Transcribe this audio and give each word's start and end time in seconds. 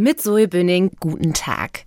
Mit 0.00 0.22
Zoe 0.22 0.46
Bünning, 0.46 0.92
guten 1.00 1.34
Tag. 1.34 1.80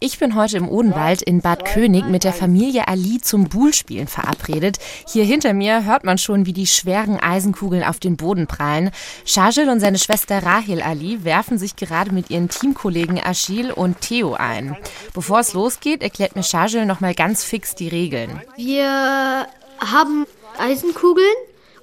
Ich 0.00 0.18
bin 0.18 0.34
heute 0.34 0.56
im 0.56 0.68
Odenwald 0.68 1.22
in 1.22 1.42
Bad 1.42 1.64
König 1.64 2.04
mit 2.06 2.24
der 2.24 2.32
Familie 2.32 2.88
Ali 2.88 3.20
zum 3.20 3.48
Buhlspielen 3.48 4.08
verabredet. 4.08 4.78
Hier 5.06 5.22
hinter 5.22 5.52
mir 5.52 5.84
hört 5.84 6.02
man 6.02 6.18
schon, 6.18 6.44
wie 6.44 6.52
die 6.52 6.66
schweren 6.66 7.20
Eisenkugeln 7.20 7.84
auf 7.84 8.00
den 8.00 8.16
Boden 8.16 8.48
prallen. 8.48 8.90
Shajil 9.24 9.68
und 9.68 9.78
seine 9.78 10.00
Schwester 10.00 10.42
Rahil 10.42 10.82
Ali 10.82 11.22
werfen 11.22 11.56
sich 11.56 11.76
gerade 11.76 12.10
mit 12.12 12.30
ihren 12.30 12.48
Teamkollegen 12.48 13.20
Achil 13.24 13.70
und 13.70 14.00
Theo 14.00 14.34
ein. 14.34 14.76
Bevor 15.14 15.38
es 15.38 15.52
losgeht, 15.52 16.02
erklärt 16.02 16.34
mir 16.34 16.42
Shajil 16.42 16.84
nochmal 16.84 17.14
ganz 17.14 17.44
fix 17.44 17.76
die 17.76 17.86
Regeln. 17.86 18.42
Wir 18.56 19.46
haben 19.78 20.26
Eisenkugeln 20.58 21.36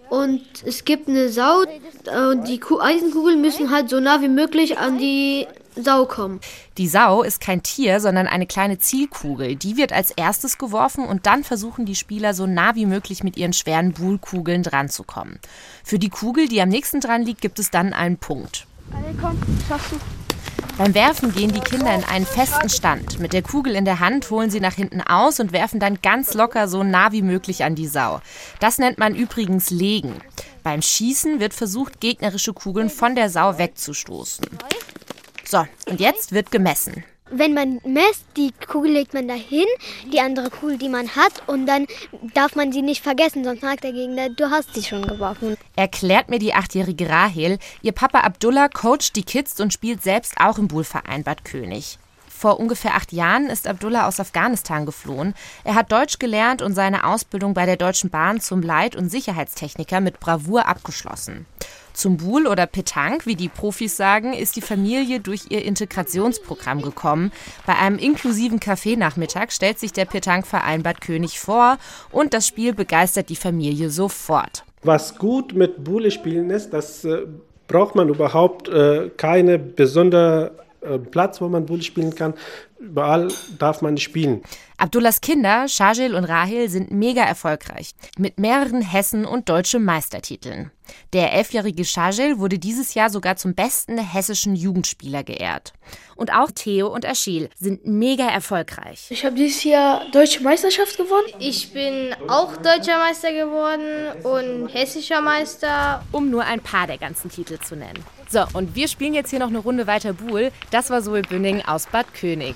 und 0.09 0.41
es 0.66 0.84
gibt 0.84 1.07
eine 1.07 1.30
Sau 1.30 1.61
und 2.32 2.50
die 2.50 2.59
Eisenkugeln 2.82 3.39
müssen 3.39 3.71
halt 3.71 3.89
so 3.89 4.02
nah 4.02 4.21
wie 4.21 4.27
möglich 4.27 4.77
an 4.77 4.98
die 4.98 5.48
Sau 5.84 6.05
kommen. 6.05 6.39
Die 6.77 6.88
Sau 6.88 7.23
ist 7.23 7.41
kein 7.41 7.64
Tier, 7.64 8.00
sondern 8.00 8.28
eine 8.28 8.46
kleine 8.46 8.79
Zielkugel. 8.79 9.56
Die 9.56 9.78
wird 9.78 9.93
als 9.93 10.11
erstes 10.11 10.57
geworfen 10.57 11.06
und 11.06 11.25
dann 11.25 11.43
versuchen 11.43 11.86
die 11.86 11.96
Spieler 11.96 12.33
so 12.33 12.47
nah 12.47 12.75
wie 12.75 12.86
möglich 12.86 13.24
mit 13.24 13.37
ihren 13.37 13.54
schweren 13.54 13.93
Buhlkugeln 13.93 14.64
dran 14.64 14.89
zu 14.89 15.04
kommen. 15.04 15.39
Für 15.84 16.00
die 16.00 16.10
Kugel, 16.10 16.47
die 16.47 16.61
am 16.61 16.70
nächsten 16.70 17.00
dran 17.00 17.23
liegt, 17.23 17.42
gibt 17.42 17.60
es 17.60 17.71
dann 17.71 17.93
einen 17.93 18.18
Punkt. 18.18 18.68
Alle 18.92 19.15
komm, 19.20 19.37
schaffst 19.68 19.92
du. 19.92 19.97
Beim 20.79 20.93
Werfen 20.93 21.34
gehen 21.34 21.51
die 21.51 21.60
Kinder 21.60 21.93
in 21.93 22.06
einen 22.06 22.25
festen 22.25 22.70
Stand. 22.70 23.20
Mit 23.20 23.34
der 23.34 23.42
Kugel 23.42 23.75
in 23.75 23.84
der 23.84 24.00
Hand 24.00 24.29
holen 24.29 24.50
sie 24.50 24.61
nach 24.61 24.75
hinten 24.75 25.01
aus 25.01 25.42
und 25.42 25.51
werfen 25.51 25.82
dann 25.82 26.01
ganz 26.01 26.34
locker 26.36 26.70
so 26.70 26.84
nah 26.84 27.11
wie 27.11 27.21
möglich 27.21 27.65
an 27.65 27.75
die 27.75 27.87
Sau. 27.87 28.21
Das 28.61 28.78
nennt 28.78 28.98
man 28.98 29.14
übrigens 29.14 29.71
Legen. 29.71 30.21
Beim 30.64 30.82
Schießen 30.82 31.42
wird 31.42 31.54
versucht, 31.54 32.00
gegnerische 32.00 32.53
Kugeln 32.53 32.89
von 32.89 33.16
der 33.16 33.30
Sau 33.30 33.58
wegzustoßen. 33.58 34.45
So, 35.49 35.66
und 35.88 35.99
jetzt 35.99 36.31
wird 36.31 36.52
gemessen. 36.52 37.03
Wenn 37.31 37.55
man 37.55 37.80
messt, 37.83 38.23
die 38.38 38.52
Kugel 38.67 38.91
legt 38.91 39.16
man 39.16 39.27
dahin, 39.27 39.66
die 40.14 40.19
andere 40.19 40.52
Kugel, 40.52 40.78
die 40.78 40.89
man 40.89 41.16
hat, 41.16 41.41
und 41.47 41.66
dann 41.66 41.88
darf 42.36 42.56
man 42.56 42.72
sie 42.72 42.83
nicht 42.83 43.02
vergessen, 43.02 43.44
sonst 43.44 43.61
sagt 43.61 43.83
der 43.83 43.94
Gegner, 43.94 44.30
du 44.30 44.52
hast 44.52 44.75
sie 44.75 44.83
schon 44.83 45.02
geworfen. 45.02 45.58
Erklärt 45.75 46.30
mir 46.30 46.38
die 46.38 46.53
achtjährige 46.53 47.09
Rahel. 47.09 47.58
Ihr 47.81 47.94
Papa 47.94 48.19
Abdullah 48.19 48.69
coacht 48.69 49.16
die 49.16 49.23
Kids 49.23 49.59
und 49.59 49.73
spielt 49.73 50.03
selbst 50.03 50.39
auch 50.39 50.59
im 50.59 50.67
Buhlverein 50.67 51.23
Bad 51.23 51.44
König. 51.44 51.97
Vor 52.28 52.59
ungefähr 52.59 52.94
acht 52.94 53.11
Jahren 53.11 53.47
ist 53.47 53.67
Abdullah 53.67 54.08
aus 54.08 54.19
Afghanistan 54.19 54.86
geflohen. 54.86 55.34
Er 55.63 55.73
hat 55.73 55.91
Deutsch 55.91 56.19
gelernt 56.19 56.61
und 56.61 56.75
seine 56.75 57.06
Ausbildung 57.06 57.56
bei 57.56 57.66
der 57.66 57.75
Deutschen 57.75 58.11
Bahn 58.11 58.39
zum 58.39 58.61
Leit- 58.61 58.95
und 58.95 59.09
Sicherheitstechniker 59.09 60.00
mit 60.00 60.19
Bravour 60.19 60.67
abgeschlossen. 60.67 61.47
Zum 62.00 62.16
Buhl 62.16 62.47
oder 62.47 62.66
Petanque, 62.66 63.25
wie 63.25 63.36
die 63.36 63.50
Profis 63.50 63.97
sagen, 63.97 64.31
ist 64.31 64.55
die 64.55 64.61
Familie 64.61 65.19
durch 65.19 65.47
ihr 65.50 65.66
Integrationsprogramm 65.66 66.81
gekommen. 66.81 67.33
Bei 67.66 67.75
einem 67.75 67.97
inklusiven 67.97 68.61
Kaffeenachmittag 68.61 69.52
stellt 69.52 69.80
sich 69.80 69.91
der 69.91 70.06
Petanque-Verein 70.06 70.81
Bad 70.81 71.02
König 71.02 71.41
vor 71.41 71.78
und 72.09 72.33
das 72.33 72.47
Spiel 72.47 72.73
begeistert 72.73 73.28
die 73.28 73.36
Familie 73.36 73.89
sofort. 73.89 74.64
Was 74.81 75.17
gut 75.17 75.53
mit 75.53 75.83
Buhle 75.83 76.09
spielen 76.09 76.52
ist, 76.52 76.69
das 76.69 77.03
äh, 77.03 77.25
braucht 77.67 77.95
man 77.95 78.08
überhaupt 78.08 78.69
äh, 78.69 79.09
keine 79.17 79.59
besondere 79.59 80.52
äh, 80.80 80.97
Platz, 80.97 81.41
wo 81.41 81.50
man 81.50 81.66
Bulle 81.66 81.84
spielen 81.84 82.16
kann. 82.16 82.34
Überall 82.80 83.27
darf 83.58 83.81
man 83.81 83.97
spielen. 83.97 84.41
Abdullahs 84.77 85.19
Kinder, 85.19 85.67
Shajil 85.67 86.16
und 86.16 86.23
Rahil, 86.23 86.69
sind 86.69 86.91
mega 86.91 87.22
erfolgreich. 87.22 87.91
Mit 88.17 88.39
mehreren 88.39 88.81
Hessen- 88.81 89.25
und 89.25 89.49
deutschen 89.49 89.83
Meistertiteln. 89.83 90.72
Der 91.11 91.33
elfjährige 91.33 91.83
Shajil 91.83 92.39
wurde 92.39 92.57
dieses 92.57 92.94
Jahr 92.94 93.09
sogar 93.09 93.35
zum 93.35 93.53
besten 93.53 93.97
hessischen 93.97 94.55
Jugendspieler 94.55 95.23
geehrt. 95.23 95.73
Und 96.16 96.31
auch 96.33 96.52
Theo 96.52 96.88
und 96.88 97.05
Achille 97.05 97.50
sind 97.59 97.85
mega 97.85 98.27
erfolgreich. 98.27 99.07
Ich 99.09 99.25
habe 99.25 99.35
dieses 99.35 99.66
Jahr 99.66 100.09
Deutsche 100.11 100.41
Meisterschaft 100.41 100.95
gewonnen. 100.97 101.27
Ich 101.39 101.73
bin 101.73 102.16
auch 102.30 102.55
Deutscher 102.57 102.97
Meister 102.97 103.33
geworden 103.33 104.23
und 104.23 104.69
Hessischer 104.69 105.19
Meister. 105.22 106.03
Um 106.13 106.29
nur 106.29 106.45
ein 106.45 106.62
paar 106.62 106.88
der 106.88 106.97
ganzen 106.97 107.29
Titel 107.29 107.59
zu 107.59 107.75
nennen. 107.75 108.03
So, 108.29 108.45
und 108.53 108.75
wir 108.75 108.88
spielen 108.88 109.13
jetzt 109.13 109.31
hier 109.31 109.39
noch 109.39 109.47
eine 109.47 109.57
Runde 109.57 109.88
weiter 109.88 110.13
Buhl. 110.13 110.51
Das 110.72 110.89
war 110.89 111.01
Zoe 111.01 111.23
Bünning 111.23 111.63
aus 111.66 111.88
Bad 111.88 112.13
König. 112.13 112.56